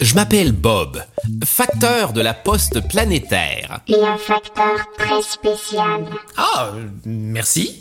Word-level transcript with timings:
Je 0.00 0.14
m'appelle 0.14 0.52
Bob, 0.52 1.02
facteur 1.44 2.12
de 2.12 2.20
la 2.20 2.34
poste 2.34 2.80
planétaire. 2.88 3.80
Et 3.86 3.94
un 3.94 4.18
facteur 4.18 4.78
très 4.98 5.22
spécial. 5.22 6.06
Ah, 6.36 6.72
merci. 7.04 7.80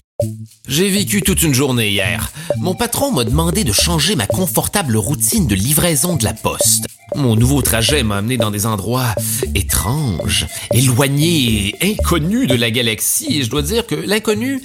J'ai 0.68 0.90
vécu 0.90 1.22
toute 1.24 1.42
une 1.42 1.54
journée 1.54 1.90
hier. 1.90 2.32
Mon 2.58 2.76
patron 2.76 3.12
m'a 3.12 3.24
demandé 3.24 3.64
de 3.64 3.74
changer 3.74 4.16
ma 4.16 4.28
confortable 4.28 4.98
routine 4.98 5.48
de 5.48 5.56
livraison 5.56 6.16
de 6.16 6.24
la 6.24 6.34
poste. 6.34 6.86
Mon 7.16 7.36
nouveau 7.36 7.62
trajet 7.62 8.04
m'a 8.04 8.18
amené 8.18 8.38
dans 8.38 8.52
des 8.52 8.66
endroits 8.66 9.16
étranges, 9.56 10.46
éloignés 10.74 11.76
et 11.82 11.94
inconnus 11.94 12.48
de 12.48 12.56
la 12.56 12.70
galaxie. 12.70 13.40
Et 13.40 13.44
je 13.44 13.50
dois 13.50 13.64
dire 13.64 13.88
que 13.88 13.96
l'inconnu, 13.96 14.62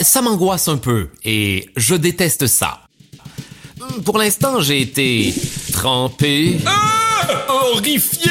ça 0.00 0.22
m'angoisse 0.22 0.68
un 0.68 0.76
peu 0.76 1.10
et 1.24 1.70
je 1.76 1.94
déteste 1.94 2.48
ça. 2.48 2.80
Pour 4.04 4.18
l'instant, 4.18 4.60
j'ai 4.60 4.80
été 4.80 5.32
trempé, 5.76 6.56
horrifié 7.48 8.30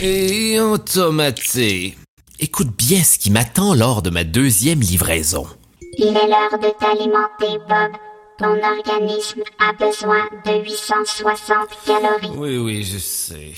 et 0.00 0.58
entomaté. 0.58 1.94
Écoute 2.40 2.70
bien 2.74 3.02
ce 3.04 3.18
qui 3.18 3.30
m'attend 3.30 3.74
lors 3.74 4.00
de 4.00 4.08
ma 4.08 4.24
deuxième 4.24 4.80
livraison. 4.80 5.46
Il 5.98 6.06
est 6.06 6.12
l'heure 6.26 6.58
de 6.58 6.70
t'alimenter, 6.80 7.58
Bob. 7.68 7.92
Ton 8.38 8.56
organisme 8.66 9.42
a 9.58 9.74
besoin 9.74 10.24
de 10.46 10.64
860 10.64 11.68
calories. 11.84 12.30
Oui, 12.34 12.56
oui, 12.56 12.82
je 12.82 12.98
sais. 12.98 13.52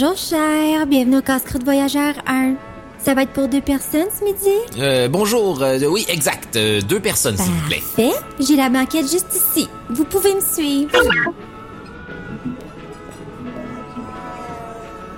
Bonjour, 0.00 0.16
cher. 0.16 0.86
Bienvenue 0.86 1.16
au 1.16 1.22
casse-croûte 1.22 1.64
voyageur 1.64 2.14
1. 2.28 2.54
Ça 2.98 3.14
va 3.14 3.22
être 3.22 3.32
pour 3.32 3.48
deux 3.48 3.60
personnes 3.60 4.06
ce 4.16 4.24
midi? 4.24 4.78
Euh, 4.78 5.08
bonjour, 5.08 5.60
euh, 5.60 5.76
oui, 5.90 6.06
exact. 6.08 6.54
euh, 6.54 6.80
deux 6.80 7.00
personnes, 7.00 7.36
s'il 7.36 7.50
vous 7.50 7.66
plaît. 7.66 7.82
Parfait. 7.96 8.12
J'ai 8.38 8.54
la 8.54 8.68
banquette 8.68 9.10
juste 9.10 9.34
ici. 9.34 9.68
Vous 9.90 10.04
pouvez 10.04 10.36
me 10.36 10.40
suivre. 10.40 10.92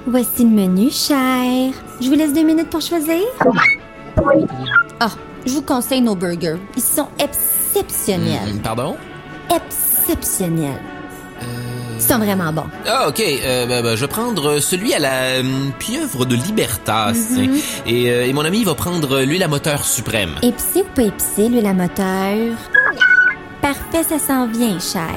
Voici 0.07 0.45
le 0.45 0.49
menu, 0.49 0.91
cher. 0.91 1.75
Je 2.01 2.09
vous 2.09 2.15
laisse 2.15 2.33
deux 2.33 2.45
minutes 2.45 2.71
pour 2.71 2.81
choisir. 2.81 3.21
Ah, 4.99 5.11
je 5.45 5.53
vous 5.53 5.63
conseille 5.63 6.01
nos 6.01 6.15
burgers. 6.15 6.57
Ils 6.75 6.83
sont 6.83 7.09
exceptionnels. 7.19 8.55
Hmm, 8.55 8.61
pardon? 8.61 8.97
Exceptionnels. 9.55 10.81
Ils 12.01 12.13
sont 12.13 12.19
vraiment 12.19 12.53
bons. 12.53 12.67
Ah, 12.87 13.09
ok. 13.09 13.21
Euh, 13.21 13.67
ben, 13.67 13.83
ben, 13.83 13.95
je 13.97 14.01
vais 14.01 14.09
prendre 14.09 14.59
celui 14.59 14.95
à 14.95 14.99
la 14.99 15.41
hum, 15.41 15.73
pieuvre 15.79 16.25
de 16.25 16.35
Libertas. 16.35 17.13
tiens. 17.35 17.51
et, 17.87 18.11
euh, 18.11 18.27
et 18.27 18.33
mon 18.33 18.45
ami 18.45 18.65
va 18.65 18.75
prendre 18.75 19.21
l'huile 19.21 19.43
à 19.43 19.49
moteur 19.49 19.85
suprême. 19.85 20.35
Épicé 20.43 20.81
ou 20.83 20.95
pas 20.95 21.03
épicé, 21.03 21.49
l'huile 21.49 21.67
à 21.67 21.75
moteur? 21.75 22.57
Parfait, 23.63 24.03
ça 24.09 24.19
s'en 24.19 24.47
vient, 24.47 24.79
cher. 24.81 25.11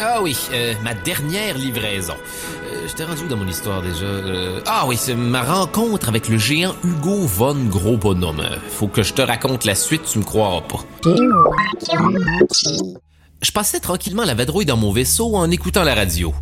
Ah 0.00 0.20
oui, 0.20 0.36
euh, 0.52 0.74
ma 0.82 0.92
dernière 0.92 1.56
livraison. 1.56 2.14
Euh, 2.14 2.88
J'étais 2.88 3.04
rendu 3.04 3.22
où 3.24 3.28
dans 3.28 3.36
mon 3.36 3.46
histoire 3.46 3.80
déjà? 3.80 4.04
Euh, 4.04 4.58
ah 4.66 4.84
oui, 4.88 4.96
c'est 4.98 5.14
ma 5.14 5.42
rencontre 5.42 6.08
avec 6.08 6.28
le 6.28 6.36
géant 6.36 6.74
Hugo 6.82 7.18
von 7.20 7.54
Gros 7.68 7.96
Bonhomme. 7.96 8.42
Faut 8.70 8.88
que 8.88 9.04
je 9.04 9.12
te 9.12 9.22
raconte 9.22 9.64
la 9.64 9.76
suite, 9.76 10.02
tu 10.04 10.18
me 10.18 10.24
croiras 10.24 10.62
pas. 10.62 10.80
Je 13.42 13.50
passais 13.52 13.80
tranquillement 13.80 14.24
la 14.24 14.34
vadrouille 14.34 14.64
dans 14.64 14.76
mon 14.78 14.92
vaisseau 14.92 15.36
en 15.36 15.50
écoutant 15.50 15.84
la 15.84 15.94
radio. 15.94 16.34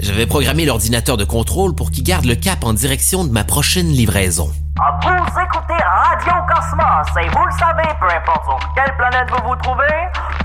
J'avais 0.00 0.26
programmé 0.26 0.64
l'ordinateur 0.66 1.16
de 1.16 1.24
contrôle 1.24 1.74
pour 1.74 1.90
qu'il 1.90 2.04
garde 2.04 2.26
le 2.26 2.34
cap 2.34 2.62
en 2.64 2.72
direction 2.74 3.24
de 3.24 3.30
ma 3.32 3.42
prochaine 3.42 3.88
livraison. 3.88 4.52
Ah, 4.78 4.98
Vous 5.02 5.40
écoutez 5.40 5.82
Radio 5.82 6.32
Cosmos 6.48 7.24
et 7.24 7.28
vous 7.30 7.44
le 7.44 7.58
savez, 7.58 7.88
peu 8.00 8.06
importe 8.06 8.62
quelle 8.74 8.94
planète 8.96 9.28
vous 9.30 9.48
vous 9.48 9.56
trouvez, 9.56 9.84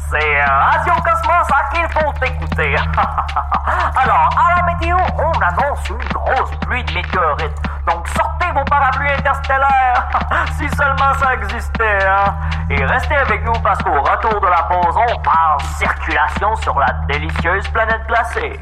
c'est 0.10 0.42
Radio 0.44 0.94
Cosmos 1.04 1.48
à 1.52 1.76
qu'il 1.76 1.88
faut 1.90 2.14
écouter. 2.26 2.76
Alors, 3.96 4.30
à 4.38 4.56
la 4.56 4.74
météo, 4.74 4.98
on 5.18 5.32
annonce 5.42 5.90
une 5.90 5.98
grosse 6.14 6.52
pluie 6.62 6.84
de 6.84 6.94
météorites. 6.94 7.58
Donc 7.88 8.08
sortez 8.10 8.46
vos 8.54 8.64
parapluies 8.66 9.12
interstellaires, 9.12 10.10
si 10.58 10.68
seulement 10.76 11.14
ça 11.20 11.34
existait. 11.34 12.08
Hein? 12.08 12.36
Et 12.70 12.84
restez 12.86 13.16
avec 13.16 13.44
nous 13.46 13.60
parce 13.64 13.82
qu'au 13.84 14.02
retour 14.02 14.40
de 14.40 14.48
la 14.48 14.64
pause, 14.64 14.96
on 14.96 15.22
parle 15.22 15.62
circulation 15.78 16.56
sur 16.58 16.80
la 16.80 16.94
délicieuse 17.08 17.68
planète 17.70 18.02
glacée. 18.08 18.60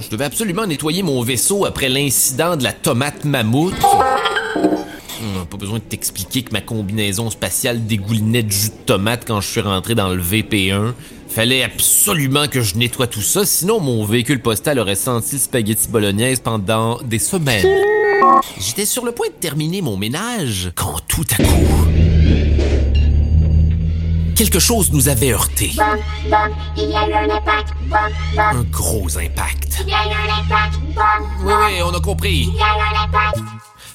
Je 0.00 0.10
devais 0.10 0.24
absolument 0.24 0.66
nettoyer 0.66 1.02
mon 1.02 1.22
vaisseau 1.22 1.66
après 1.66 1.88
l'incident 1.88 2.56
de 2.56 2.64
la 2.64 2.72
tomate 2.72 3.24
mammouth. 3.24 3.74
Pas 5.50 5.56
besoin 5.56 5.78
de 5.78 5.84
t'expliquer 5.84 6.42
que 6.42 6.52
ma 6.52 6.60
combinaison 6.60 7.30
spatiale 7.30 7.86
dégoulinait 7.86 8.42
de 8.42 8.50
jus 8.50 8.68
de 8.68 8.74
tomate 8.86 9.24
quand 9.26 9.40
je 9.40 9.48
suis 9.48 9.60
rentré 9.60 9.94
dans 9.94 10.08
le 10.08 10.22
VP1. 10.22 10.92
Fallait 11.28 11.62
absolument 11.62 12.48
que 12.48 12.62
je 12.62 12.76
nettoie 12.76 13.06
tout 13.06 13.20
ça, 13.22 13.44
sinon 13.44 13.80
mon 13.80 14.04
véhicule 14.04 14.40
postal 14.40 14.78
aurait 14.78 14.94
senti 14.94 15.34
le 15.34 15.38
spaghetti 15.40 15.88
bolognaise 15.88 16.40
pendant 16.40 17.00
des 17.02 17.18
semaines. 17.18 17.66
J'étais 18.58 18.86
sur 18.86 19.04
le 19.04 19.12
point 19.12 19.26
de 19.28 19.32
terminer 19.34 19.82
mon 19.82 19.96
ménage 19.96 20.72
quand 20.74 21.00
tout 21.06 21.24
à 21.38 21.42
coup... 21.42 21.86
Quelque 24.34 24.58
chose 24.58 24.92
nous 24.92 25.08
avait 25.08 25.32
heurté. 25.32 25.72
Bob, 25.76 25.98
Bob, 26.30 26.50
il 26.76 26.90
y 26.90 26.94
a 26.94 27.08
eu 27.08 27.12
un 27.12 27.34
impact. 27.36 27.68
Un 28.36 28.62
gros 28.64 29.16
impact. 29.16 29.78
il 29.82 29.88
y 29.88 29.94
a 29.94 30.04
eu 30.04 30.12
un 30.12 30.40
impact. 30.42 30.74
Bob, 30.94 31.26
Oui, 31.44 31.52
oui, 31.66 31.82
on 31.82 31.94
a 31.96 32.00
compris. 32.00 32.42
il 32.42 32.54
y 32.54 32.60
a 32.60 32.76
eu 32.76 32.96
un 32.96 33.04
impact. 33.04 33.38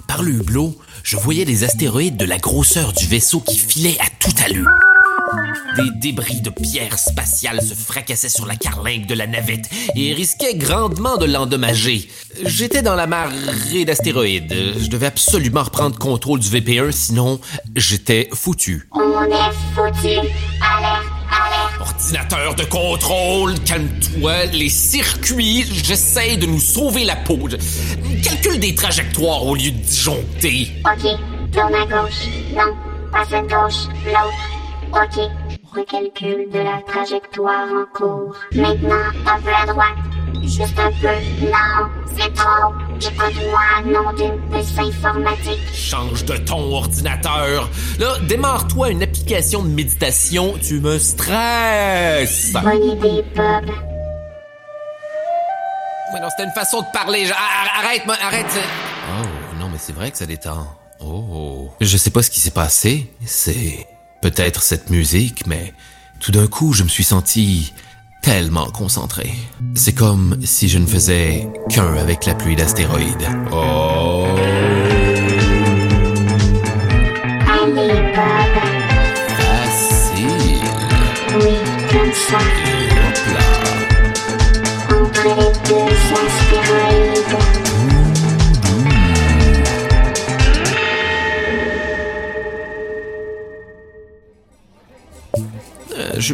Par 0.08 0.24
le 0.24 0.31
hublot, 0.31 0.75
je 1.03 1.17
voyais 1.17 1.45
des 1.45 1.63
astéroïdes 1.63 2.17
de 2.17 2.25
la 2.25 2.38
grosseur 2.38 2.94
du 2.94 3.06
vaisseau 3.07 3.39
qui 3.39 3.57
filaient 3.57 3.97
à 4.00 4.06
toute 4.19 4.41
allure. 4.41 4.69
Des 5.75 5.89
débris 6.00 6.41
de 6.41 6.50
pierres 6.50 7.00
spatiales 7.00 7.62
se 7.62 7.73
fracassaient 7.73 8.29
sur 8.29 8.45
la 8.45 8.56
carlingue 8.56 9.06
de 9.06 9.13
la 9.13 9.28
navette 9.28 9.69
et 9.95 10.13
risquaient 10.13 10.56
grandement 10.56 11.17
de 11.17 11.25
l'endommager. 11.25 12.09
J'étais 12.45 12.81
dans 12.81 12.95
la 12.95 13.07
marée 13.07 13.85
d'astéroïdes. 13.85 14.53
Je 14.78 14.88
devais 14.88 15.06
absolument 15.06 15.63
reprendre 15.63 15.97
contrôle 15.97 16.39
du 16.39 16.50
VP1, 16.50 16.91
sinon 16.91 17.39
j'étais 17.75 18.29
foutu. 18.33 18.89
On 18.91 19.23
est 19.23 19.53
foutu. 19.73 20.18
Alerte. 20.62 21.10
Ordinateur 21.81 22.53
de 22.53 22.64
contrôle, 22.66 23.59
calme-toi. 23.62 24.46
Les 24.53 24.69
circuits, 24.69 25.66
j'essaie 25.84 26.38
de 26.38 26.46
nous 26.46 26.59
sauver 26.59 27.06
la 27.06 27.16
peau. 27.16 27.40
Calcule 28.24 28.59
des 28.59 28.75
trajectoires 28.75 29.44
au 29.44 29.56
lieu 29.56 29.72
de 29.72 29.78
disjoncter. 29.78 30.72
Ok, 30.86 31.09
tourne 31.52 31.74
à 31.74 31.86
gauche. 31.86 32.28
Non, 32.56 32.75
pas 33.12 33.25
cette 33.28 33.50
gauche, 33.50 33.88
l'autre. 34.06 34.52
Ok, 34.94 35.28
recalcul 35.75 36.50
de 36.54 36.60
la 36.60 36.81
trajectoire 36.86 37.68
en 37.72 37.98
cours. 37.98 38.36
Maintenant, 38.54 39.12
peu 39.44 39.50
à 39.50 39.66
droite. 39.66 39.88
Juste 40.44 40.77
un 40.77 40.92
peu. 41.01 41.07
Non, 41.45 41.89
c'est 42.16 42.34
trop. 42.34 42.74
J'ai 43.00 43.12
pas 43.12 43.30
droit, 43.31 43.81
nom 43.86 44.13
d'une 44.13 44.39
puce 44.51 44.77
informatique. 44.77 45.60
Change 45.74 46.25
de 46.25 46.38
ton 46.38 46.74
ordinateur. 46.74 47.69
Là, 48.00 48.18
démarre-toi 48.27 48.89
une 48.89 49.01
application 49.21 49.63
de 49.63 49.69
méditation. 49.69 50.56
Tu 50.62 50.79
me 50.79 50.97
stresses. 50.97 52.53
Ouais, 52.53 52.79
non, 56.19 56.27
c'était 56.29 56.44
une 56.44 56.51
façon 56.56 56.81
de 56.81 56.88
parler. 56.91 57.29
Arrête, 57.77 58.01
arrête. 58.21 58.59
Oh, 59.09 59.27
non, 59.59 59.69
mais 59.69 59.77
c'est 59.79 59.94
vrai 59.94 60.12
que 60.12 60.18
ça 60.18 60.25
détend. 60.25 60.68
Oh. 61.00 61.69
Je 61.79 61.97
sais 61.97 62.09
pas 62.09 62.23
ce 62.23 62.31
qui 62.31 62.39
s'est 62.39 62.51
passé. 62.51 63.12
C'est 63.25 63.88
peut-être 64.21 64.63
cette 64.63 64.89
musique, 64.89 65.45
mais 65.45 65.74
tout 66.19 66.31
d'un 66.31 66.47
coup, 66.47 66.74
je 66.74 66.83
me 66.83 66.89
suis 66.89 67.03
senti 67.03 67.74
tellement 68.24 68.71
concentré. 68.71 69.31
C'est 69.75 69.94
comme 69.94 70.39
si 70.44 70.67
je 70.67 70.79
ne 70.79 70.88
faisais 70.88 71.47
qu'un 71.69 71.95
avec 71.95 72.25
la 72.25 72.33
pluie 72.33 72.56
d'astéroïdes. 72.56 73.29
Oh. 73.51 74.25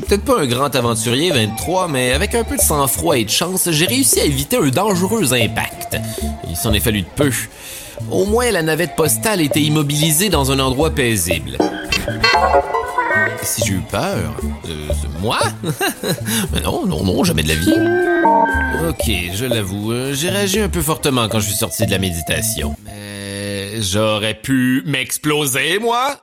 Peut-être 0.08 0.24
pas 0.24 0.40
un 0.40 0.46
grand 0.46 0.74
aventurier 0.74 1.32
23, 1.32 1.88
mais 1.90 2.12
avec 2.14 2.34
un 2.34 2.44
peu 2.44 2.56
de 2.56 2.62
sang-froid 2.62 3.18
et 3.18 3.26
de 3.26 3.30
chance, 3.30 3.70
j'ai 3.72 3.86
réussi 3.86 4.20
à 4.22 4.26
éviter 4.26 4.58
un 4.58 4.70
dangereux 4.70 5.34
impact. 5.34 5.98
Il 6.50 6.56
s'en 6.56 6.74
est 6.74 6.80
fallu 6.80 7.02
de 7.02 7.08
peu. 7.16 7.32
Au 8.10 8.26
moins, 8.26 8.50
la 8.52 8.62
navette 8.62 8.96
postale 8.96 9.42
était 9.42 9.62
immobilisée 9.62 10.30
dans 10.30 10.52
un 10.52 10.60
endroit 10.60 10.92
paisible. 10.92 11.58
Si 13.42 13.64
j'ai 13.66 13.74
eu 13.74 13.82
peur, 13.92 14.34
euh, 14.70 14.88
moi? 15.20 15.40
Mais 16.54 16.62
non, 16.64 16.86
non, 16.86 17.04
non, 17.04 17.24
jamais 17.24 17.44
de 17.44 17.50
la 17.50 17.56
vie. 17.56 17.74
Ok, 18.90 19.12
je 19.34 19.46
l'avoue, 19.46 19.92
euh, 19.92 20.14
j'ai 20.14 20.30
réagi 20.30 20.60
un 20.60 20.70
peu 20.70 20.82
fortement 20.82 21.28
quand 21.28 21.40
je 21.40 21.48
suis 21.48 21.58
sorti 21.58 21.86
de 21.86 21.92
la 21.92 22.00
méditation. 22.00 22.76
J'aurais 23.80 24.34
pu 24.34 24.84
m'exploser, 24.86 25.80
moi 25.80 26.20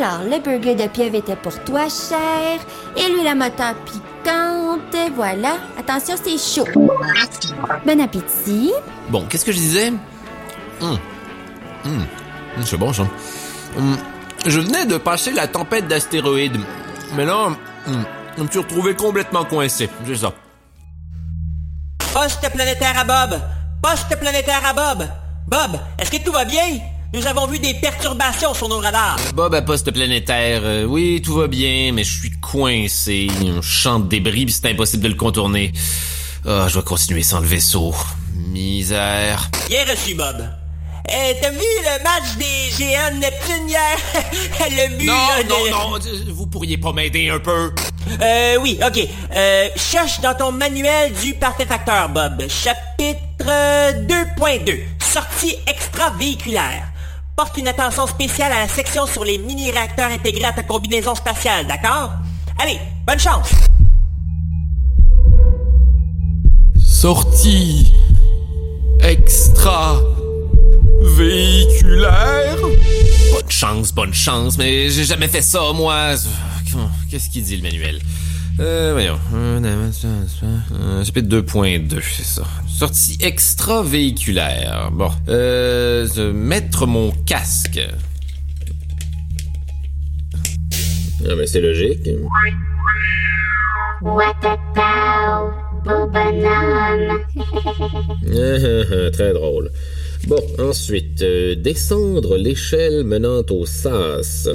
Alors, 0.00 0.22
le 0.24 0.40
burger 0.40 0.74
de 0.76 0.88
pieuvre 0.88 1.16
était 1.16 1.36
pour 1.36 1.52
toi, 1.64 1.86
cher. 1.88 2.58
Et 2.96 3.12
lui, 3.12 3.22
la 3.22 3.34
moteur 3.34 3.74
piquante. 3.84 5.12
Voilà. 5.14 5.58
Attention, 5.78 6.14
c'est 6.22 6.38
chaud. 6.38 6.66
Bon 6.74 8.00
appétit. 8.00 8.72
Bon, 9.10 9.26
qu'est-ce 9.26 9.44
que 9.44 9.52
je 9.52 9.58
disais? 9.58 9.88
Hum. 10.80 10.98
Hum. 11.84 12.06
Hum, 12.56 12.62
C'est 12.64 12.78
bon, 12.78 12.92
ça. 12.94 13.02
Hum, 13.76 13.96
Je 14.46 14.60
venais 14.60 14.86
de 14.86 14.96
passer 14.96 15.32
la 15.32 15.46
tempête 15.48 15.86
d'astéroïdes. 15.86 16.58
Mais 17.14 17.26
là, 17.26 17.48
hum, 17.86 18.04
je 18.38 18.42
me 18.42 18.48
suis 18.48 18.58
retrouvé 18.58 18.94
complètement 18.94 19.44
coincé. 19.44 19.90
C'est 20.06 20.16
ça. 20.16 20.32
Poste 22.14 22.50
planétaire 22.52 22.98
à 22.98 23.04
Bob! 23.04 23.38
Poste 23.82 24.18
planétaire 24.18 24.62
à 24.66 24.72
Bob! 24.72 25.06
Bob, 25.46 25.78
est-ce 25.98 26.10
que 26.10 26.24
tout 26.24 26.32
va 26.32 26.44
bien? 26.46 26.78
Nous 27.12 27.26
avons 27.26 27.46
vu 27.48 27.58
des 27.58 27.74
perturbations 27.74 28.54
sur 28.54 28.68
nos 28.68 28.78
radars. 28.78 29.16
Bob 29.34 29.52
à 29.54 29.62
poste 29.62 29.90
planétaire. 29.90 30.60
euh, 30.64 30.84
oui, 30.84 31.20
tout 31.24 31.34
va 31.34 31.48
bien, 31.48 31.90
mais 31.92 32.04
je 32.04 32.18
suis 32.20 32.30
coincé. 32.30 33.28
Un 33.44 33.60
champ 33.62 33.98
de 33.98 34.08
débris, 34.08 34.44
puis 34.44 34.54
c'est 34.54 34.70
impossible 34.70 35.02
de 35.02 35.08
le 35.08 35.14
contourner. 35.16 35.72
Ah, 36.46 36.66
je 36.68 36.74
dois 36.74 36.82
continuer 36.82 37.22
sans 37.24 37.40
le 37.40 37.46
vaisseau. 37.46 37.94
Misère. 38.36 39.50
Bien 39.68 39.84
reçu, 39.90 40.14
Bob. 40.14 40.36
Euh, 41.12 41.32
T'as 41.42 41.50
vu 41.50 41.58
le 41.58 42.04
match 42.04 42.36
des 42.38 42.76
géants 42.78 43.10
de 43.12 43.20
Neptune 43.20 43.68
hier? 43.68 43.98
le 44.70 44.96
but 44.96 45.06
Non, 45.06 45.12
là, 45.12 45.42
de- 45.42 45.48
non, 45.48 45.90
non, 45.90 45.96
euh, 45.96 46.24
vous 46.32 46.46
pourriez 46.46 46.78
pas 46.78 46.92
m'aider 46.92 47.28
un 47.30 47.40
peu? 47.40 47.72
Euh, 48.22 48.56
oui, 48.60 48.78
ok. 48.86 49.00
Euh, 49.34 49.68
cherche 49.74 50.20
dans 50.20 50.34
ton 50.34 50.52
manuel 50.52 51.12
du 51.14 51.34
partéfacteur, 51.34 52.08
Bob. 52.10 52.44
Chapitre 52.48 53.18
euh, 53.48 53.92
2.2. 54.06 54.78
Sortie 55.00 55.56
extra-véhiculaire. 55.66 56.84
Porte 57.42 57.56
une 57.56 57.68
attention 57.68 58.06
spéciale 58.06 58.52
à 58.52 58.58
la 58.58 58.68
section 58.68 59.06
sur 59.06 59.24
les 59.24 59.38
mini-réacteurs 59.38 60.10
intégrés 60.10 60.44
à 60.44 60.52
ta 60.52 60.62
combinaison 60.62 61.14
spatiale, 61.14 61.66
d'accord? 61.66 62.12
Allez, 62.58 62.78
bonne 63.06 63.18
chance! 63.18 63.48
Sortie 66.78 67.94
extra 69.02 70.02
véhiculaire. 71.00 72.58
Bonne 73.32 73.50
chance, 73.50 73.90
bonne 73.90 74.12
chance, 74.12 74.58
mais 74.58 74.90
j'ai 74.90 75.04
jamais 75.04 75.28
fait 75.28 75.40
ça, 75.40 75.72
moi. 75.72 76.16
Qu'est-ce 77.10 77.30
qu'il 77.30 77.42
dit 77.42 77.56
le 77.56 77.62
manuel? 77.62 78.02
Euh, 78.60 78.90
voyons. 78.92 79.18
Chapitre 81.02 81.28
2.2, 81.28 82.00
c'est 82.02 82.24
ça. 82.24 82.42
Sortie 82.68 83.16
extra-véhiculaire. 83.22 84.90
Bon. 84.92 85.10
Euh, 85.28 86.06
mettre 86.34 86.86
mon 86.86 87.10
casque. 87.24 87.80
Ah, 91.26 91.34
mais 91.36 91.46
c'est 91.46 91.62
logique. 91.62 92.06
Beau 94.02 94.20
bonhomme. 96.08 97.20
Très 99.12 99.32
drôle. 99.32 99.70
Bon, 100.26 100.42
ensuite, 100.58 101.22
euh, 101.22 101.54
descendre 101.54 102.36
l'échelle 102.36 103.04
menant 103.04 103.42
au 103.50 103.64
sas. 103.64 104.50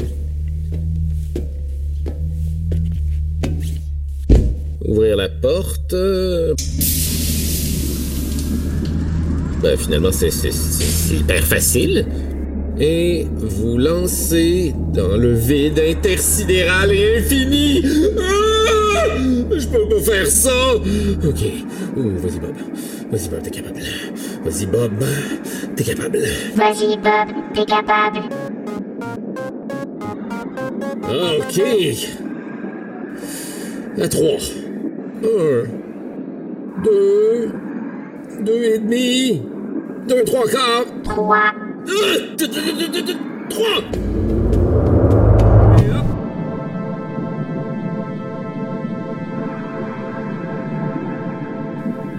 Ouvrir 4.96 5.18
la 5.18 5.28
porte. 5.28 5.94
Ben, 9.62 9.78
finalement, 9.78 10.14
c'est 10.14 10.30
hyper 11.14 11.44
facile. 11.44 12.06
Et 12.80 13.28
vous 13.34 13.78
lancer 13.78 14.74
dans 14.94 15.18
le 15.18 15.34
vide 15.34 15.82
intersidéral 15.86 16.94
et 16.94 17.18
infini. 17.18 17.84
Ah! 18.18 19.18
Je 19.52 19.68
peux 19.68 19.90
pas 19.90 20.00
faire 20.00 20.28
ça. 20.28 20.76
Ok. 20.76 21.44
Vas-y, 21.98 22.40
Bob. 22.40 22.56
Vas-y, 23.12 23.28
Bob, 23.28 23.42
t'es 23.44 23.52
capable. 23.52 23.82
Vas-y, 24.46 24.66
Bob. 24.66 24.92
T'es 25.76 25.84
capable. 25.84 26.20
Vas-y, 26.56 26.96
Bob, 26.96 27.34
t'es 27.54 27.66
capable. 27.66 28.20
Ok. 31.04 31.62
À 34.02 34.08
trois. 34.08 34.40
Un. 35.26 35.64
Deux. 36.84 37.50
Deux 38.42 38.64
et 38.64 38.78
demi. 38.78 39.42
Deux, 40.08 40.24
trois 40.24 40.48
quarts. 40.48 40.86
Trois. 41.04 41.38
Ah! 41.38 41.54
Deux, 41.88 42.48
deux, 42.48 42.48
deux, 42.48 42.88
deux, 42.92 43.02
deux, 43.02 43.14
Trois. 43.50 43.82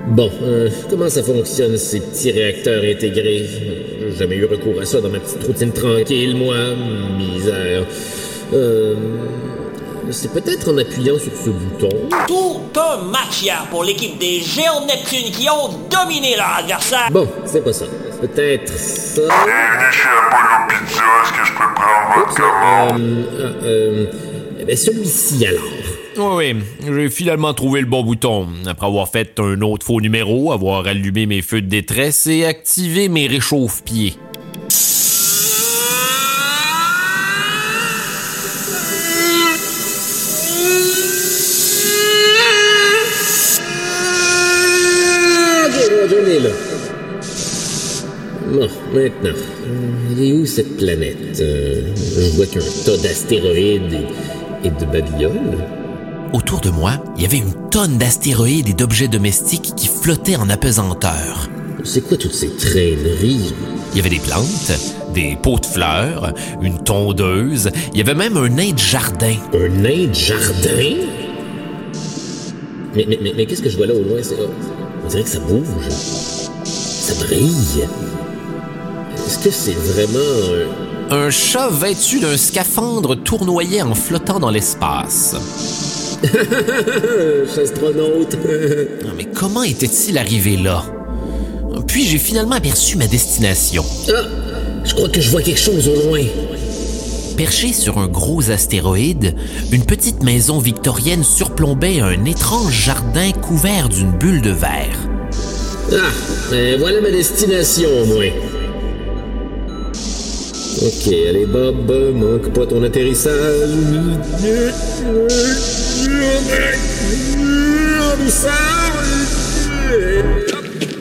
Bon, 0.09 0.31
euh, 0.43 0.71
comment 0.89 1.09
ça 1.09 1.23
fonctionne 1.23 1.77
ces 1.77 2.01
petits 2.01 2.31
réacteurs 2.33 2.83
intégrés? 2.83 3.45
J'ai 4.01 4.13
jamais 4.19 4.37
eu 4.37 4.47
recours 4.47 4.81
à 4.81 4.85
ça 4.85 5.01
dans 5.01 5.11
ma 5.11 5.21
petite 5.21 5.45
routine 5.45 5.73
tranquille, 5.73 6.37
moi. 6.37 6.57
Misère. 7.19 7.85
Euh, 8.53 8.95
c'est 10.11 10.33
peut-être 10.33 10.73
en 10.73 10.79
appuyant 10.79 11.19
sur 11.19 11.33
ce 11.33 11.51
bouton. 11.51 11.89
Tout 12.27 12.81
un 12.81 13.03
match 13.05 13.43
hier 13.43 13.67
pour 13.71 13.85
l'équipe 13.85 14.19
des 14.19 14.41
géants 14.41 14.81
de 14.83 14.87
Neptune 14.87 15.31
qui 15.33 15.49
ont 15.49 15.69
dominé 15.91 16.37
leur 16.37 16.57
adversaire. 16.59 17.09
Bon, 17.11 17.29
c'est 17.45 17.63
pas 17.63 17.73
ça. 17.73 17.87
Peut-être 18.21 18.73
ça. 18.73 19.23
Chez 19.93 20.09
Apollo 20.09 20.69
Pizza, 20.69 21.03
est-ce 21.23 21.33
que 21.33 21.47
je 21.47 21.53
peux 21.53 21.75
prendre 21.75 22.15
votre 22.17 22.35
commande? 22.35 23.01
Euh, 23.01 23.53
euh, 23.63 24.07
eh 24.61 24.65
ben, 24.65 24.77
celui-ci 24.77 25.47
alors. 25.47 25.63
Oui, 26.19 26.55
oui, 26.55 26.63
j'ai 26.87 27.11
finalement 27.11 27.53
trouvé 27.53 27.81
le 27.81 27.87
bon 27.87 28.03
bouton. 28.03 28.49
Après 28.67 28.87
avoir 28.87 29.09
fait 29.09 29.39
un 29.39 29.61
autre 29.61 29.85
faux 29.85 30.01
numéro, 30.01 30.51
avoir 30.53 30.87
allumé 30.87 31.27
mes 31.27 31.43
feux 31.43 31.61
de 31.61 31.69
détresse 31.69 32.27
et 32.27 32.47
activé 32.47 33.09
mes 33.11 33.27
réchauffe-pieds. 33.27 34.17
Bon, 48.53 48.69
maintenant, 48.95 49.37
elle 50.13 50.23
est 50.23 50.33
où 50.33 50.47
cette 50.47 50.77
planète? 50.77 51.17
Euh, 51.41 51.83
je 51.97 52.37
vois 52.37 52.47
qu'un 52.47 52.61
tas 52.85 52.97
d'astéroïdes 52.97 53.93
et, 54.65 54.67
et 54.69 54.71
de 54.71 54.85
babioles. 54.85 55.59
Autour 56.33 56.61
de 56.61 56.71
moi, 56.71 56.93
il 57.17 57.23
y 57.23 57.27
avait 57.27 57.39
une 57.39 57.55
tonne 57.71 57.99
d'astéroïdes 57.99 58.69
et 58.69 58.73
d'objets 58.73 59.09
domestiques 59.09 59.73
qui 59.77 59.89
flottaient 59.89 60.37
en 60.37 60.49
apesanteur. 60.49 61.49
C'est 61.85 62.03
quoi 62.03 62.17
toutes 62.17 62.35
ces 62.35 62.51
traîneries? 62.51 63.53
Il 63.93 63.97
y 63.97 64.01
avait 64.01 64.11
des 64.11 64.19
plantes, 64.21 64.73
des 65.15 65.37
pots 65.43 65.59
de 65.59 65.67
fleurs, 65.67 66.33
une 66.63 66.83
tondeuse, 66.83 67.71
il 67.93 67.99
y 67.99 68.01
avait 68.01 68.15
même 68.15 68.37
un 68.37 68.49
nain 68.49 68.73
de 68.73 68.79
jardin. 68.79 69.35
Un 69.55 69.69
nain 69.69 70.07
de 70.09 70.15
jardin? 70.15 70.97
Mais, 72.95 73.05
mais, 73.09 73.19
mais, 73.23 73.33
mais 73.37 73.47
qu'est-ce 73.47 73.63
que 73.63 73.71
je 73.71 73.77
vois 73.77 73.87
là 73.87 73.95
au 73.95 74.03
loin? 74.03 74.19
C'est- 74.23 74.37
On 75.05 75.09
dirait 75.09 75.23
que 75.23 75.29
ça 75.29 75.39
bouge. 75.41 75.67
Ça 76.65 77.15
brille. 77.25 77.87
Est-ce 79.27 79.39
que 79.41 79.51
c'est 79.51 79.73
vraiment 79.73 80.21
un... 81.11 81.31
Chat 81.31 81.69
vêtu 81.69 82.21
d'un 82.21 82.37
scaphandre 82.37 83.17
tournoyait 83.17 83.83
en 83.83 83.95
flottant 83.95 84.39
dans 84.39 84.51
l'espace? 84.51 85.35
Astronaute. 87.61 88.37
Mais 89.17 89.25
comment 89.25 89.65
était-il 89.65 90.17
arrivé 90.17 90.57
là? 90.57 90.85
Puis 91.89 92.05
j'ai 92.05 92.19
finalement 92.19 92.55
aperçu 92.55 92.97
ma 92.97 93.09
destination. 93.09 93.85
Ah! 94.09 94.23
Je 94.85 94.95
crois 94.95 95.09
que 95.09 95.21
je 95.21 95.31
vois 95.31 95.43
quelque 95.43 95.61
chose 95.61 95.89
au 95.89 96.09
loin. 96.09 96.23
Perché 97.37 97.73
sur 97.73 97.99
un 97.99 98.07
gros 98.07 98.53
astéroïde, 98.53 99.35
une 99.73 99.85
petite 99.85 100.23
maison 100.23 100.61
victorienne 100.61 101.25
surplombait 101.25 101.99
un 101.99 102.25
étrange 102.25 102.73
jardin 102.73 103.33
couvert 103.33 103.89
d'une 103.89 104.13
bulle 104.13 104.41
de 104.41 104.53
verre. 104.53 104.97
Ah, 105.93 106.11
ben 106.51 106.79
voilà 106.79 107.01
ma 107.01 107.11
destination, 107.11 107.89
au 108.03 108.07
moins. 108.07 108.31
Ok, 110.87 111.13
allez 111.29 111.47
Bob, 111.47 111.91
manque 112.15 112.53
pas 112.53 112.65
ton 112.65 112.81
atterrissage. 112.85 113.71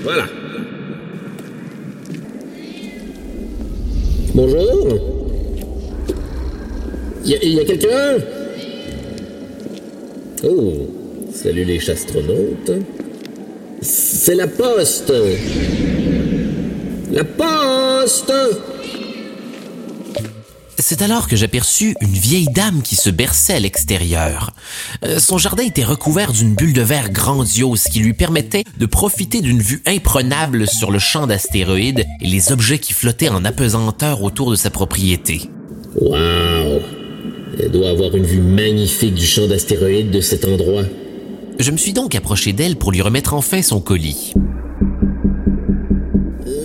Voilà. 0.01 0.25
Bonjour. 4.33 4.99
Y 7.23 7.35
a, 7.35 7.45
y 7.45 7.59
a 7.59 7.65
quelqu'un? 7.65 8.17
Oh, 10.43 10.73
salut 11.31 11.63
les 11.63 11.79
chastronautes. 11.79 12.71
C'est 13.81 14.33
la 14.33 14.47
poste. 14.47 15.13
La 17.11 17.23
poste. 17.23 18.33
C'est 20.87 21.01
alors 21.01 21.27
que 21.27 21.35
j'aperçus 21.35 21.95
une 21.99 22.13
vieille 22.13 22.45
dame 22.53 22.83
qui 22.83 22.95
se 22.95 23.09
berçait 23.09 23.55
à 23.55 23.59
l'extérieur. 23.59 24.51
Euh, 25.03 25.17
son 25.17 25.39
jardin 25.39 25.63
était 25.63 25.83
recouvert 25.83 26.31
d'une 26.31 26.53
bulle 26.53 26.73
de 26.73 26.83
verre 26.83 27.09
grandiose 27.09 27.85
qui 27.85 28.01
lui 28.01 28.13
permettait 28.13 28.63
de 28.77 28.85
profiter 28.85 29.41
d'une 29.41 29.63
vue 29.63 29.81
imprenable 29.87 30.67
sur 30.67 30.91
le 30.91 30.99
champ 30.99 31.25
d'astéroïdes 31.25 32.05
et 32.21 32.27
les 32.27 32.51
objets 32.51 32.77
qui 32.77 32.93
flottaient 32.93 33.29
en 33.29 33.45
apesanteur 33.45 34.21
autour 34.21 34.51
de 34.51 34.55
sa 34.55 34.69
propriété. 34.69 35.49
Wow. 35.99 36.81
Elle 37.59 37.71
doit 37.71 37.89
avoir 37.89 38.15
une 38.15 38.27
vue 38.27 38.41
magnifique 38.41 39.15
du 39.15 39.25
champ 39.25 39.47
d'astéroïdes 39.47 40.11
de 40.11 40.21
cet 40.21 40.45
endroit. 40.45 40.83
Je 41.57 41.71
me 41.71 41.77
suis 41.77 41.93
donc 41.93 42.13
approché 42.13 42.53
d'elle 42.53 42.75
pour 42.75 42.91
lui 42.91 43.01
remettre 43.01 43.33
enfin 43.33 43.63
son 43.63 43.79
colis. 43.79 44.35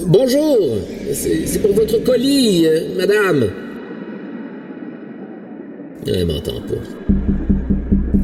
Bonjour. 0.05 0.59
C'est 1.15 1.47
c'est 1.47 1.61
pour 1.61 1.73
votre 1.73 1.97
colis, 2.05 2.67
euh, 2.67 2.99
madame. 2.99 3.70
Elle 6.07 6.27
m'entend 6.27 6.61
pas. 6.63 6.77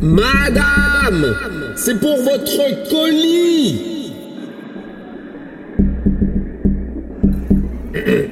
Madame! 0.00 1.34
C'est 1.76 1.98
pour 2.00 2.16
votre 2.16 2.88
colis! 2.90 4.12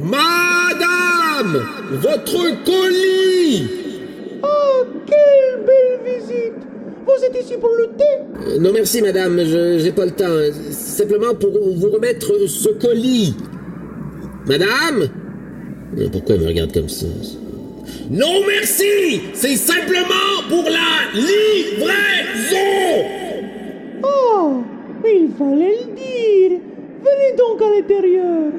Madame! 0.00 1.64
Votre 1.92 2.64
colis! 2.64 3.68
Oh, 4.42 4.84
quelle 5.06 5.64
belle 5.64 6.00
visite 6.04 6.54
Vous 7.04 7.24
êtes 7.24 7.36
ici 7.42 7.54
pour 7.60 7.70
le 7.76 7.86
thé 7.96 8.04
Euh, 8.46 8.58
non 8.60 8.70
merci 8.72 9.02
madame, 9.02 9.38
je 9.44 9.78
j'ai 9.78 9.92
pas 9.92 10.04
le 10.04 10.12
temps. 10.12 10.38
Simplement 10.70 11.34
pour 11.34 11.50
vous 11.50 11.90
remettre 11.90 12.32
ce 12.46 12.68
colis. 12.70 13.34
Madame? 14.46 15.08
Pourquoi 16.12 16.34
elle 16.36 16.42
me 16.42 16.46
regarde 16.46 16.72
comme 16.72 16.88
ça? 16.88 17.06
Non 18.10 18.42
merci! 18.46 19.20
C'est 19.34 19.56
simplement 19.56 20.42
pour 20.48 20.64
la 20.64 21.10
livraison! 21.14 22.56
Oh, 24.02 24.62
il 25.04 25.28
fallait 25.38 25.76
le 25.80 25.94
dire 25.94 26.58
Venez 27.00 27.36
donc 27.36 27.62
à 27.62 27.70
l'intérieur 27.76 28.52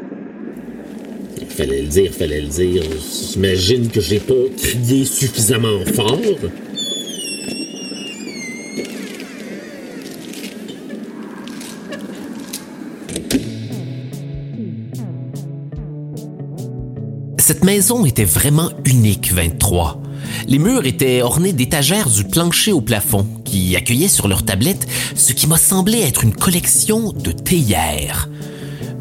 Fallait 1.50 1.82
le 1.82 1.88
dire, 1.88 2.12
fallait 2.14 2.42
le 2.42 2.48
dire. 2.48 2.84
J'imagine 3.32 3.90
que 3.90 4.00
j'ai 4.00 4.20
pas 4.20 4.36
crié 4.56 5.06
suffisamment 5.06 5.80
fort. 5.92 6.20
Cette 17.48 17.64
maison 17.64 18.04
était 18.04 18.26
vraiment 18.26 18.72
unique, 18.84 19.32
23. 19.32 20.02
Les 20.50 20.60
murs 20.60 20.86
étaient 20.86 21.22
ornés 21.22 21.54
d'étagères 21.54 22.10
du 22.10 22.26
plancher 22.26 22.74
au 22.74 22.82
plafond, 22.82 23.26
qui 23.46 23.74
accueillaient 23.78 24.10
sur 24.10 24.28
leurs 24.28 24.44
tablettes 24.44 24.86
ce 25.16 25.32
qui 25.32 25.48
m'a 25.48 25.56
semblé 25.56 26.02
être 26.02 26.26
une 26.26 26.36
collection 26.36 27.14
de 27.14 27.32
théières. 27.32 28.28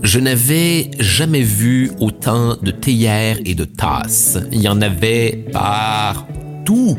Je 0.05 0.21
n'avais 0.21 0.93
jamais 1.01 1.43
vu 1.43 1.91
autant 1.99 2.55
de 2.55 2.71
théières 2.71 3.39
et 3.45 3.57
de 3.57 3.65
tasses. 3.65 4.39
Il 4.53 4.61
y 4.61 4.69
en 4.69 4.81
avait 4.81 5.45
partout 5.51 6.97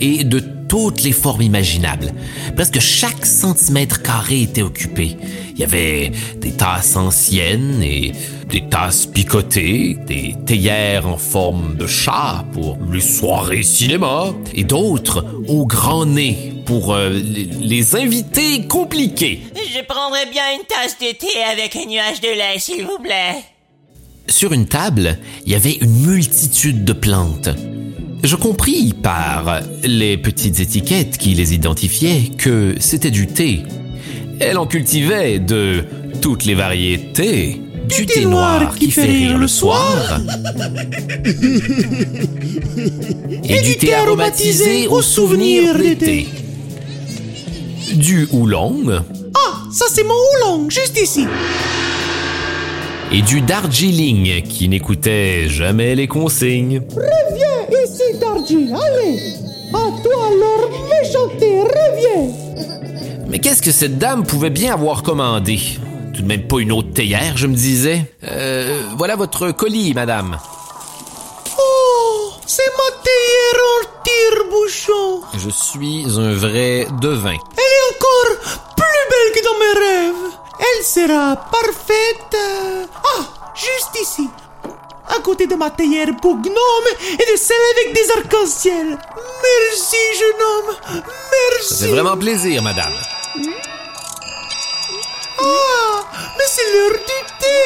et 0.00 0.22
de 0.22 0.38
toutes 0.68 1.02
les 1.02 1.10
formes 1.10 1.42
imaginables. 1.42 2.12
Presque 2.54 2.78
chaque 2.78 3.26
centimètre 3.26 4.02
carré 4.02 4.42
était 4.42 4.62
occupé. 4.62 5.16
Il 5.56 5.60
y 5.60 5.64
avait 5.64 6.12
des 6.36 6.52
tasses 6.52 6.96
anciennes 6.96 7.82
et 7.82 8.12
des 8.50 8.68
tasses 8.68 9.06
picotées, 9.06 9.96
des 10.06 10.36
théières 10.44 11.08
en 11.08 11.16
forme 11.16 11.76
de 11.76 11.86
chat 11.86 12.44
pour 12.52 12.76
les 12.92 13.00
soirées 13.00 13.62
cinéma 13.62 14.34
et 14.54 14.64
d'autres 14.64 15.24
au 15.48 15.64
grand 15.66 16.04
nez 16.04 16.52
pour 16.66 16.92
euh, 16.92 17.08
les, 17.08 17.44
les 17.44 17.96
invités 17.96 18.66
compliqués. 18.66 19.44
Je 19.54 19.82
prendrais 19.82 20.26
bien 20.26 20.42
une 20.58 20.66
tasse 20.66 20.98
de 20.98 21.16
thé 21.16 21.42
avec 21.50 21.74
un 21.74 21.86
nuage 21.86 22.20
de 22.20 22.28
lait, 22.28 22.58
s'il 22.58 22.84
vous 22.84 22.98
plaît. 22.98 23.42
Sur 24.28 24.52
une 24.52 24.66
table, 24.66 25.18
il 25.46 25.52
y 25.52 25.54
avait 25.54 25.78
une 25.80 26.06
multitude 26.06 26.84
de 26.84 26.92
plantes. 26.92 27.48
Je 28.22 28.36
compris 28.36 28.92
par 28.92 29.60
les 29.84 30.18
petites 30.18 30.60
étiquettes 30.60 31.16
qui 31.16 31.34
les 31.34 31.54
identifiaient 31.54 32.30
que 32.36 32.74
c'était 32.78 33.10
du 33.10 33.26
thé. 33.26 33.62
Elle 34.40 34.58
en 34.58 34.66
cultivait 34.66 35.38
de 35.38 35.84
toutes 36.20 36.44
les 36.44 36.54
variétés. 36.54 37.62
Du, 37.88 38.04
thé 38.04 38.24
noir 38.24 38.74
qui 38.74 38.90
fait 38.90 39.04
rire 39.04 39.38
le 39.38 39.46
soir. 39.46 40.20
et 43.44 43.60
du 43.62 43.76
thé 43.76 43.94
aromatisé 43.94 44.88
au 44.88 45.00
souvenir 45.02 45.78
d'été. 45.78 46.28
Du 47.94 48.28
oolong 48.32 49.02
Ah, 49.34 49.62
ça 49.72 49.86
c'est 49.88 50.02
mon 50.02 50.14
oolong, 50.14 50.68
juste 50.68 51.00
ici 51.00 51.26
et 53.12 53.22
du 53.22 53.40
Darjeeling 53.40 54.42
qui 54.42 54.68
n'écoutait 54.68 55.48
jamais 55.48 55.94
les 55.94 56.08
consignes. 56.08 56.82
Reviens 56.90 57.84
ici, 57.84 58.18
Darji, 58.20 58.68
allez 58.72 59.34
À 59.72 60.02
toi 60.02 60.30
leur 60.40 60.68
méchanté, 60.90 61.60
reviens 61.60 62.45
Mais 63.28 63.38
qu'est-ce 63.40 63.62
que 63.62 63.72
cette 63.72 63.98
dame 63.98 64.24
pouvait 64.24 64.50
bien 64.50 64.74
avoir 64.74 65.02
commandé? 65.02 65.58
Tout 66.14 66.22
de 66.22 66.26
même 66.26 66.46
pas 66.46 66.58
une 66.60 66.72
autre 66.72 66.92
théière, 66.92 67.36
je 67.36 67.46
me 67.46 67.54
disais. 67.54 68.10
Euh, 68.24 68.80
voilà 68.96 69.16
votre 69.16 69.50
colis, 69.50 69.92
madame. 69.94 70.38
Oh, 71.58 72.30
c'est 72.46 72.62
ma 72.78 73.02
théière 73.02 73.62
en 73.72 74.02
tire-bouchon 74.04 75.22
Je 75.38 75.50
suis 75.50 76.04
un 76.18 76.32
vrai 76.34 76.86
devin. 77.00 77.30
Elle 77.30 77.36
est 77.36 77.96
encore 77.96 78.64
plus 78.76 79.04
belle 79.10 79.32
que 79.34 79.44
dans 79.44 79.58
mes 79.58 79.86
rêves 79.86 80.32
Elle 80.60 80.84
sera 80.84 81.36
parfaite 81.36 82.36
Ah, 83.04 83.22
juste 83.54 84.00
ici 84.00 84.28
à 85.08 85.20
côté 85.20 85.46
de 85.46 85.54
ma 85.54 85.70
théière 85.70 86.08
pour 86.20 86.34
gnome 86.34 86.88
et 87.12 87.32
de 87.32 87.36
celle 87.38 87.56
avec 87.76 87.94
des 87.94 88.10
arcs-en-ciel. 88.10 88.86
Merci, 88.88 89.96
jeune 90.18 90.42
homme. 90.42 91.02
Merci. 91.54 91.74
Ça 91.74 91.86
fait 91.86 91.92
vraiment 91.92 92.16
plaisir, 92.16 92.60
madame. 92.60 92.92
Ah, 95.38 96.04
mais 96.36 96.44
c'est 96.46 96.72
l'heure 96.72 96.98
du 96.98 97.18
thé. 97.40 97.60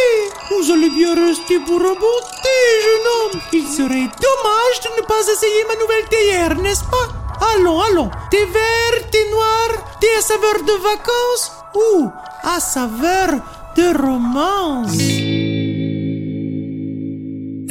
Vous 0.51 0.71
allez 0.73 0.91
bien 0.91 1.15
rester 1.15 1.59
pour 1.61 1.81
un 1.81 1.95
bon 1.95 2.21
thé, 2.43 2.59
jeune 2.85 3.07
homme. 3.17 3.41
Il 3.53 3.67
serait 3.67 4.09
dommage 4.21 4.79
de 4.85 4.91
ne 5.01 5.07
pas 5.07 5.23
essayer 5.33 5.65
ma 5.69 5.77
nouvelle 5.77 6.09
théière, 6.09 6.57
n'est-ce 6.57 6.85
pas? 6.85 7.09
Allons, 7.55 7.81
allons. 7.81 8.11
Thé 8.31 8.45
vert, 8.45 9.11
thé 9.11 9.31
noir, 9.31 9.69
thé 10.01 10.09
à 10.19 10.21
saveur 10.21 10.63
de 10.63 10.73
vacances 10.83 11.53
ou 11.75 12.11
à 12.43 12.61
saveur 12.61 13.41
de 13.77 13.87
romance? 13.97 14.99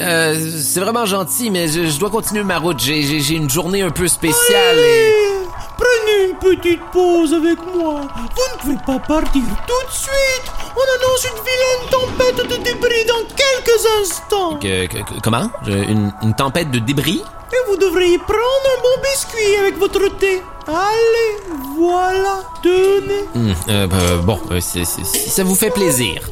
Euh, 0.01 0.33
c'est 0.63 0.79
vraiment 0.79 1.05
gentil, 1.05 1.51
mais 1.51 1.67
je, 1.67 1.87
je 1.87 1.99
dois 1.99 2.09
continuer 2.09 2.43
ma 2.43 2.57
route. 2.57 2.79
J'ai 2.79 3.33
une 3.33 3.49
journée 3.49 3.81
un 3.81 3.91
peu 3.91 4.07
spéciale 4.07 4.79
et... 4.79 5.38
Prenez 5.79 6.29
une 6.29 6.35
petite 6.35 6.81
pause 6.91 7.33
avec 7.33 7.59
moi. 7.73 8.01
Vous 8.35 8.43
ne 8.53 8.59
pouvez 8.59 8.77
pas 8.85 8.99
partir 8.99 9.43
tout 9.67 9.87
de 9.87 9.93
suite. 9.93 10.51
On 10.75 10.85
annonce 10.95 11.25
une 11.25 11.39
vilaine 11.47 11.85
tempête 11.89 12.49
de 12.49 12.63
débris 12.63 13.05
dans 13.07 13.23
quelques 13.35 13.85
instants. 14.01 14.59
Que, 14.59 15.21
comment? 15.21 15.49
Une, 15.67 16.33
tempête 16.35 16.69
de 16.71 16.79
débris? 16.79 17.23
Et 17.51 17.69
vous 17.69 17.77
devriez 17.77 18.17
prendre 18.17 18.65
un 18.77 18.81
bon 18.81 19.01
biscuit 19.01 19.55
avec 19.59 19.77
votre 19.77 20.17
thé. 20.17 20.41
Allez, 20.67 21.55
voilà, 21.77 22.41
tenez. 22.61 23.23
Hum, 23.35 23.55
euh, 23.69 23.87
bah, 23.87 23.97
bon, 24.23 24.39
euh, 24.51 24.59
si 24.59 24.85
ça 24.85 25.43
vous 25.43 25.55
fait 25.55 25.71
plaisir. 25.71 26.29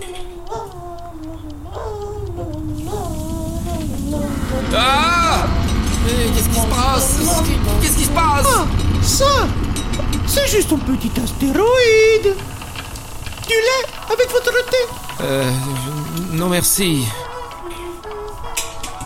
Ah 4.76 5.46
euh, 6.08 6.28
Qu'est-ce 6.36 6.50
qui 6.50 6.60
se 6.60 6.68
passe? 6.68 7.18
Qu'est-ce 7.82 7.98
qui 7.98 8.04
se 8.04 8.12
passe? 8.12 8.87
Ça, 9.08 9.48
c'est 10.28 10.48
juste 10.48 10.72
un 10.74 10.78
petit 10.78 11.12
astéroïde. 11.22 12.36
Du 13.48 13.54
lait 13.54 13.86
avec 14.12 14.30
votre 14.32 14.52
thé? 14.70 14.78
Euh, 15.22 15.50
non 16.34 16.50
merci. 16.50 17.06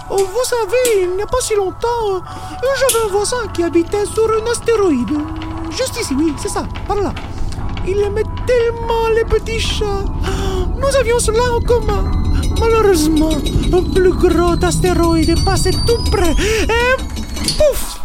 Oh, 0.10 0.18
vous 0.18 0.44
savez, 0.44 1.04
il 1.04 1.16
n'y 1.16 1.22
a 1.22 1.28
pas 1.28 1.40
si 1.40 1.56
longtemps, 1.56 2.16
euh, 2.16 2.20
j'avais 2.80 3.06
un 3.06 3.08
voisin 3.10 3.48
qui 3.54 3.64
habitait 3.64 4.06
sur 4.06 4.28
un 4.30 4.52
astéroïde. 4.52 5.18
Juste 5.70 5.98
ici, 6.02 6.14
oui, 6.18 6.34
c'est 6.42 6.50
ça, 6.50 6.66
par 6.88 6.98
là. 6.98 7.14
Il 7.88 8.00
aimait 8.02 8.24
tellement 8.46 9.08
les 9.16 9.24
petits 9.26 9.60
chats. 9.60 10.04
Nous 10.78 10.96
avions 10.98 11.20
cela 11.20 11.44
en 11.54 11.62
commun. 11.62 12.12
Malheureusement, 12.60 13.38
un 13.74 13.84
plus 13.84 14.12
gros 14.12 14.56
astéroïde 14.62 15.30
est 15.30 15.46
passé 15.46 15.72
tout 15.88 16.04
près 16.12 16.32
et 16.32 16.96
pouf, 17.58 18.01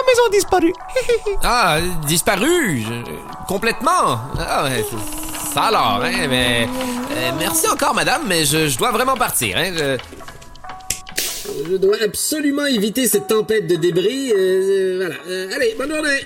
la 0.00 0.06
maison 0.06 0.22
a 0.26 0.30
disparu. 0.30 0.72
Ah, 1.42 1.78
disparu? 2.06 2.80
je- 2.82 3.46
complètement? 3.46 4.20
Ah, 4.38 4.64
ouais, 4.64 4.84
c'est- 4.88 5.54
ça 5.54 5.62
alors, 5.64 6.00
hein, 6.04 6.26
mais... 6.28 6.68
euh, 7.12 7.30
merci 7.38 7.66
encore, 7.68 7.94
madame, 7.94 8.22
mais 8.26 8.44
je, 8.44 8.68
je 8.68 8.78
dois 8.78 8.92
vraiment 8.92 9.16
partir, 9.16 9.56
hein. 9.56 9.72
je- 9.76 9.98
Je 11.70 11.76
dois 11.76 11.96
absolument 12.04 12.66
éviter 12.66 13.08
cette 13.08 13.26
tempête 13.28 13.66
de 13.66 13.76
débris. 13.76 14.32
euh, 14.32 14.36
euh, 14.36 14.96
voilà. 15.00 15.14
Euh, 15.28 15.54
allez, 15.56 15.74
bonne 15.76 15.92
journée. 15.92 16.20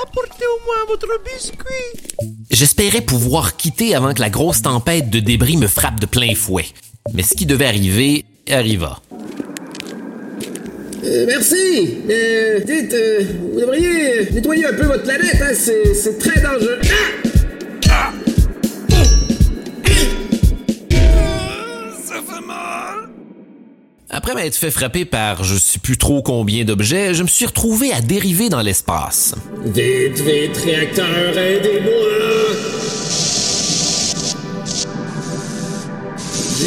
Apportez 0.00 0.44
au 0.46 0.64
moins 0.64 0.84
votre 0.88 1.08
biscuit. 1.24 2.16
J'espérais 2.50 3.00
pouvoir 3.00 3.56
quitter 3.56 3.94
avant 3.94 4.14
que 4.14 4.20
la 4.20 4.30
grosse 4.30 4.62
tempête 4.62 5.10
de 5.10 5.18
débris 5.20 5.56
me 5.56 5.66
frappe 5.66 5.98
de 6.00 6.06
plein 6.06 6.34
fouet. 6.34 6.66
Mais 7.14 7.22
ce 7.22 7.34
qui 7.34 7.46
devait 7.46 7.66
arriver, 7.66 8.24
arriva. 8.50 9.00
Euh, 11.04 11.24
merci. 11.26 11.98
Euh, 12.10 12.60
dites, 12.60 12.92
euh, 12.92 13.24
vous 13.52 13.60
devriez 13.60 14.18
euh, 14.18 14.24
nettoyer 14.32 14.66
un 14.66 14.74
peu 14.74 14.84
votre 14.84 15.04
planète, 15.04 15.36
hein, 15.40 15.54
c'est, 15.54 15.94
c'est 15.94 16.18
très 16.18 16.40
dangereux. 16.40 16.78
Ah! 17.90 18.12
Après 24.10 24.34
m'être 24.34 24.56
fait 24.56 24.70
frapper 24.70 25.04
par 25.04 25.44
je 25.44 25.56
sais 25.56 25.78
plus 25.78 25.96
trop 25.96 26.22
combien 26.22 26.64
d'objets, 26.64 27.14
je 27.14 27.22
me 27.22 27.28
suis 27.28 27.46
retrouvé 27.46 27.92
à 27.92 28.00
dériver 28.00 28.48
dans 28.48 28.62
l'espace. 28.62 29.34
Vite, 29.64 30.20
vite, 30.20 30.56
réacteur, 30.56 31.36
aidez-moi. 31.36 32.77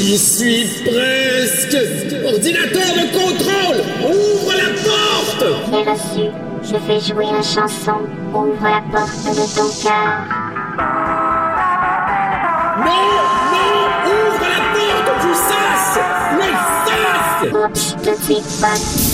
J'y 0.02 0.18
suis 0.18 0.66
presque. 0.84 1.78
Ordinateur 2.26 2.90
de 2.96 3.06
contrôle, 3.14 3.82
ouvre 4.04 4.52
la 4.58 4.70
porte. 4.82 5.46
J'ai 5.70 5.84
reçu. 5.92 6.32
Je 6.64 6.76
vais 6.88 7.00
jouer 7.00 7.28
la 7.32 7.44
chanson. 7.44 8.00
Ouvre 8.34 8.64
la 8.64 8.82
porte 8.92 9.26
de 9.30 9.46
ton 9.56 9.70
cœur. 9.84 10.26
Non, 12.80 13.10
non, 13.52 13.74
ouvre 14.08 14.48
la 14.50 14.62
porte 14.74 15.12
du 15.22 15.34
sas. 15.36 16.00
Le 16.36 16.50
sas. 16.88 17.66
Oups, 17.66 17.96
tout 18.04 18.10
de 18.10 19.11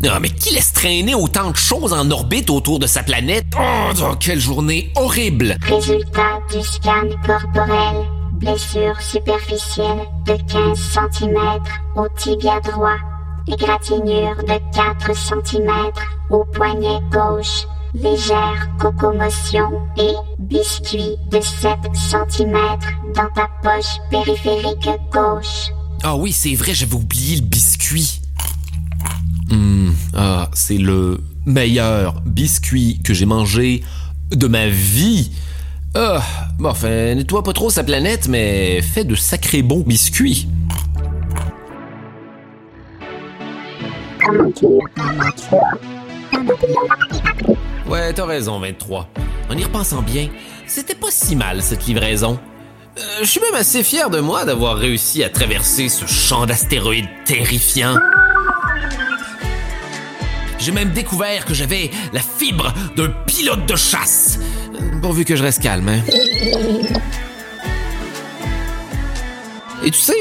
pas. 0.00 0.12
Ah, 0.14 0.20
mais 0.20 0.30
qui 0.30 0.54
laisse 0.54 0.72
traîner 0.72 1.14
autant 1.14 1.50
de 1.50 1.56
choses 1.56 1.92
en 1.92 2.10
orbite 2.10 2.50
autour 2.50 2.78
de 2.78 2.86
sa 2.86 3.02
planète? 3.02 3.46
Oh, 3.58 3.92
oh, 4.02 4.14
quelle 4.18 4.40
journée 4.40 4.92
horrible! 4.96 5.56
Résultat 5.62 6.40
du 6.52 6.62
scan 6.62 7.08
corporel. 7.26 8.06
Blessure 8.32 8.98
superficielle 9.02 10.00
de 10.24 10.32
15 10.50 10.78
cm 10.78 11.36
au 11.96 12.08
tibia 12.16 12.58
droit. 12.60 12.96
Égratignure 13.46 14.36
de 14.36 14.58
4 14.74 15.14
cm 15.14 15.70
au 16.30 16.44
poignet 16.44 17.00
gauche. 17.12 17.66
Légère 17.92 18.68
cocomotion 18.78 19.82
et 19.98 20.14
biscuit 20.38 21.16
de 21.30 21.40
7 21.40 21.78
cm 21.94 22.56
dans 23.14 23.28
ta 23.34 23.48
poche 23.62 23.98
périphérique 24.10 24.88
gauche. 25.12 25.72
Ah 26.02 26.16
oui, 26.16 26.32
c'est 26.32 26.54
vrai, 26.54 26.72
j'avais 26.72 26.94
oublié 26.94 27.36
le 27.36 27.42
biscuit. 27.42 28.19
Hum, 29.50 29.92
ah, 30.14 30.48
c'est 30.54 30.78
le 30.78 31.20
meilleur 31.46 32.20
biscuit 32.24 33.00
que 33.02 33.14
j'ai 33.14 33.26
mangé 33.26 33.82
de 34.30 34.46
ma 34.46 34.68
vie. 34.68 35.32
Ah, 35.94 36.22
bon, 36.58 36.68
enfin, 36.68 37.14
nettoie 37.14 37.42
pas 37.42 37.52
trop 37.52 37.68
sa 37.68 37.82
planète, 37.82 38.28
mais 38.28 38.80
fais 38.80 39.04
de 39.04 39.16
sacrés 39.16 39.62
bons 39.62 39.82
biscuits. 39.84 40.46
Ouais, 47.88 48.12
t'as 48.12 48.26
raison, 48.26 48.60
23. 48.60 49.08
En 49.50 49.56
y 49.56 49.64
repensant 49.64 50.02
bien, 50.02 50.28
c'était 50.66 50.94
pas 50.94 51.10
si 51.10 51.34
mal 51.34 51.60
cette 51.60 51.86
livraison. 51.86 52.38
Euh, 52.98 53.02
je 53.20 53.24
suis 53.24 53.40
même 53.40 53.54
assez 53.54 53.82
fier 53.82 54.10
de 54.10 54.20
moi 54.20 54.44
d'avoir 54.44 54.76
réussi 54.76 55.24
à 55.24 55.28
traverser 55.28 55.88
ce 55.88 56.06
champ 56.06 56.46
d'astéroïdes 56.46 57.08
terrifiant. 57.24 57.96
J'ai 60.60 60.72
même 60.72 60.90
découvert 60.90 61.44
que 61.46 61.54
j'avais 61.54 61.90
la 62.12 62.20
fibre 62.20 62.72
d'un 62.96 63.08
pilote 63.26 63.66
de 63.66 63.76
chasse. 63.76 64.38
Euh, 64.74 65.00
Pourvu 65.00 65.24
que 65.24 65.34
je 65.34 65.42
reste 65.42 65.62
calme, 65.62 65.88
hein. 65.88 66.00
Et 69.82 69.90
tu 69.90 69.98
sais, 69.98 70.12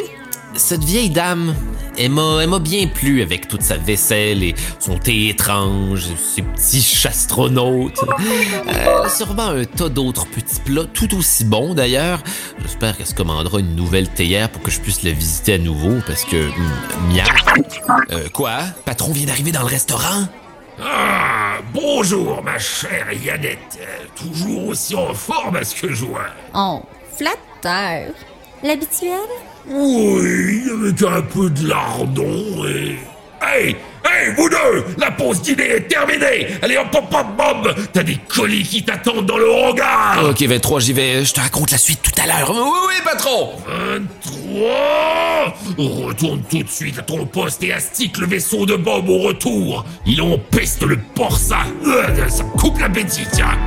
cette 0.56 0.84
vieille 0.84 1.10
dame, 1.10 1.54
elle 2.00 2.12
m'a, 2.12 2.60
bien 2.60 2.88
plu 2.88 3.22
avec 3.22 3.48
toute 3.48 3.62
sa 3.62 3.78
vaisselle 3.78 4.44
et 4.44 4.56
son 4.80 4.98
thé 4.98 5.28
étrange, 5.28 6.08
ses 6.18 6.42
petits 6.42 6.82
chastronautes. 6.82 8.04
Euh, 8.04 8.64
elle 8.68 9.06
a 9.06 9.10
sûrement 9.10 9.50
un 9.50 9.66
tas 9.66 9.90
d'autres 9.90 10.26
petits 10.28 10.62
plats, 10.62 10.86
tout 10.94 11.14
aussi 11.18 11.44
bons 11.44 11.74
d'ailleurs. 11.74 12.24
J'espère 12.62 12.96
qu'elle 12.96 13.06
se 13.06 13.16
commandera 13.16 13.60
une 13.60 13.76
nouvelle 13.76 14.08
théière 14.08 14.50
pour 14.50 14.62
que 14.62 14.72
je 14.72 14.80
puisse 14.80 15.04
la 15.04 15.12
visiter 15.12 15.56
à 15.56 15.58
nouveau 15.58 15.98
parce 16.08 16.24
que... 16.24 16.38
hum, 16.38 16.72
miam. 17.14 17.28
Euh, 18.12 18.30
quoi? 18.30 18.60
Patron 18.86 19.12
vient 19.12 19.26
d'arriver 19.26 19.52
dans 19.52 19.62
le 19.62 19.68
restaurant? 19.68 20.28
Ah, 20.82 21.58
bonjour, 21.74 22.42
ma 22.44 22.58
chère 22.58 23.12
Yannette. 23.12 23.80
Euh, 23.82 24.06
Toujours 24.16 24.68
aussi 24.68 24.96
en 24.96 25.14
forme 25.14 25.58
à 25.58 25.66
ce 25.66 25.76
que 25.76 25.94
je 25.94 26.06
vois. 26.06 26.28
Oh, 26.56 26.82
flatteur. 27.18 28.14
L'habituel? 28.64 29.20
Oui, 29.68 30.64
avec 30.74 31.02
un 31.04 31.22
peu 31.22 31.50
de 31.50 31.68
lardon 31.68 32.66
et... 32.68 32.98
Hey 33.42 33.76
Hey, 34.04 34.34
vous 34.36 34.50
deux 34.50 34.84
La 34.98 35.12
pause 35.12 35.42
dîner 35.42 35.64
est 35.76 35.88
terminée 35.88 36.48
Allez, 36.62 36.78
hop, 36.78 36.88
hop, 36.94 37.06
hop, 37.14 37.26
hop 37.38 37.76
T'as 37.94 38.04
des 38.04 38.18
colis 38.28 38.64
qui 38.64 38.84
t'attendent 38.84 39.26
dans 39.26 39.38
le 39.38 39.50
hangar 39.50 40.26
Ok, 40.30 40.42
23, 40.42 40.80
j'y 40.82 40.92
vais. 40.94 41.24
Je 41.24 41.34
te 41.34 41.40
raconte 41.40 41.72
la 41.72 41.78
suite 41.78 42.02
tout 42.02 42.12
à 42.22 42.28
l'heure. 42.28 42.52
Oui, 42.52 42.80
oui, 42.90 42.96
patron! 43.06 43.52
23 44.58 45.56
Retourne 45.78 46.42
tout 46.50 46.64
de 46.64 46.70
suite 46.70 47.00
à 47.00 47.04
ton 47.04 47.26
poste 47.26 47.64
et 47.64 47.72
astique 47.72 48.18
le 48.18 48.28
vaisseau 48.28 48.66
de 48.66 48.76
Bob 48.76 49.08
au 49.08 49.20
retour 49.20 49.86
Il 50.06 50.22
empeste 50.22 50.84
le 50.84 50.98
porc, 50.98 51.38
ça 51.38 51.60
Euh, 51.86 52.28
Ça 52.28 52.44
coupe 52.58 52.80
l'appétit, 52.80 53.26
tiens 53.32 53.58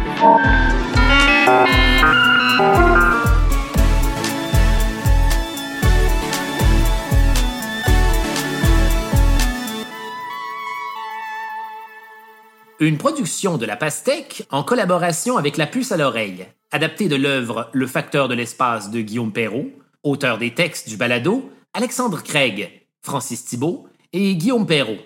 Une 12.82 12.98
production 12.98 13.58
de 13.58 13.64
La 13.64 13.76
Pastèque 13.76 14.44
en 14.50 14.64
collaboration 14.64 15.36
avec 15.36 15.56
La 15.56 15.68
Puce 15.68 15.92
à 15.92 15.96
l'oreille, 15.96 16.48
adaptée 16.72 17.08
de 17.08 17.14
l'œuvre 17.14 17.70
Le 17.72 17.86
facteur 17.86 18.26
de 18.26 18.34
l'espace 18.34 18.90
de 18.90 19.00
Guillaume 19.00 19.32
Perrault, 19.32 19.70
auteur 20.02 20.36
des 20.36 20.52
textes 20.52 20.88
du 20.88 20.96
balado, 20.96 21.48
Alexandre 21.74 22.24
Craig, 22.24 22.82
Francis 23.00 23.44
Thibault 23.44 23.86
et 24.12 24.34
Guillaume 24.34 24.66
Perrault. 24.66 24.98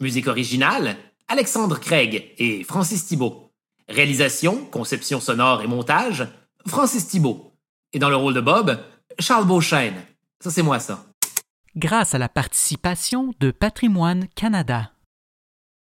Musique 0.00 0.26
originale, 0.26 0.96
Alexandre 1.28 1.78
Craig 1.78 2.32
et 2.38 2.64
Francis 2.64 3.06
Thibault. 3.06 3.52
Réalisation, 3.88 4.64
conception 4.64 5.20
sonore 5.20 5.62
et 5.62 5.68
montage, 5.68 6.26
Francis 6.66 7.06
Thibault. 7.06 7.52
Et 7.92 8.00
dans 8.00 8.10
le 8.10 8.16
rôle 8.16 8.34
de 8.34 8.40
Bob, 8.40 8.80
Charles 9.20 9.46
Beauchesne. 9.46 10.02
Ça, 10.40 10.50
c'est 10.50 10.62
moi, 10.62 10.80
ça. 10.80 11.04
grâce 11.76 12.16
à 12.16 12.18
la 12.18 12.28
participation 12.28 13.32
de 13.38 13.52
Patrimoine 13.52 14.26
Canada. 14.34 14.90